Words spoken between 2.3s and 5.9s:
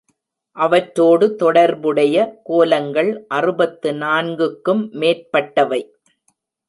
கோலங்கள் அறுபத்து நான்குக்கும் மேற்பட்டவை.